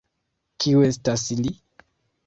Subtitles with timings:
[0.65, 1.57] Kiu estas li?